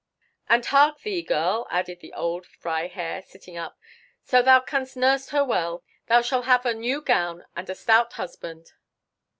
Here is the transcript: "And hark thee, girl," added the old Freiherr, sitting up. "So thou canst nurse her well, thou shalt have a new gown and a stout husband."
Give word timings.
"And 0.49 0.65
hark 0.65 1.01
thee, 1.01 1.21
girl," 1.21 1.67
added 1.69 1.99
the 1.99 2.11
old 2.13 2.47
Freiherr, 2.47 3.21
sitting 3.21 3.55
up. 3.55 3.77
"So 4.23 4.41
thou 4.41 4.59
canst 4.59 4.97
nurse 4.97 5.29
her 5.29 5.45
well, 5.45 5.83
thou 6.07 6.23
shalt 6.23 6.45
have 6.45 6.65
a 6.65 6.73
new 6.73 7.01
gown 7.03 7.45
and 7.55 7.69
a 7.69 7.75
stout 7.75 8.13
husband." 8.13 8.71